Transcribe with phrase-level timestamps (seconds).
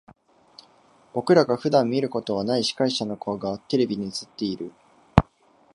[1.13, 4.73] 僕らが普段見ることはない司会者の顔がテレビに映っている。